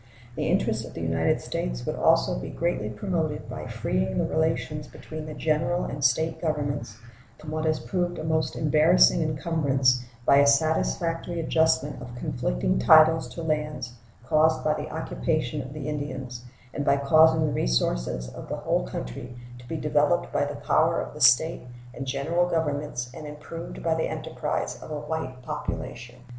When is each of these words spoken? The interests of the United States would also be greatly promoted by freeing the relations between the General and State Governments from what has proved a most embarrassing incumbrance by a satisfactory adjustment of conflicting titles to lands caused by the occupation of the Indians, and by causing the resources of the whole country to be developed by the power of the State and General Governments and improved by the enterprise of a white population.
The 0.35 0.47
interests 0.47 0.83
of 0.83 0.95
the 0.95 1.01
United 1.03 1.41
States 1.41 1.85
would 1.85 1.95
also 1.95 2.39
be 2.39 2.49
greatly 2.49 2.89
promoted 2.89 3.47
by 3.47 3.67
freeing 3.67 4.17
the 4.17 4.25
relations 4.25 4.87
between 4.87 5.27
the 5.27 5.35
General 5.35 5.83
and 5.85 6.03
State 6.03 6.41
Governments 6.41 6.97
from 7.37 7.51
what 7.51 7.65
has 7.65 7.79
proved 7.79 8.17
a 8.17 8.23
most 8.23 8.55
embarrassing 8.55 9.21
incumbrance 9.21 10.03
by 10.25 10.37
a 10.37 10.47
satisfactory 10.47 11.39
adjustment 11.39 12.01
of 12.01 12.15
conflicting 12.15 12.79
titles 12.79 13.27
to 13.35 13.43
lands 13.43 13.93
caused 14.25 14.63
by 14.63 14.73
the 14.73 14.89
occupation 14.89 15.61
of 15.61 15.71
the 15.71 15.87
Indians, 15.87 16.45
and 16.73 16.83
by 16.83 16.97
causing 16.97 17.45
the 17.45 17.53
resources 17.53 18.27
of 18.27 18.49
the 18.49 18.57
whole 18.57 18.87
country 18.87 19.35
to 19.59 19.67
be 19.67 19.77
developed 19.77 20.33
by 20.33 20.45
the 20.45 20.55
power 20.55 20.99
of 20.99 21.13
the 21.13 21.21
State 21.21 21.61
and 21.93 22.07
General 22.07 22.47
Governments 22.49 23.11
and 23.13 23.27
improved 23.27 23.83
by 23.83 23.93
the 23.93 24.07
enterprise 24.09 24.81
of 24.81 24.89
a 24.89 24.99
white 24.99 25.43
population. 25.43 26.15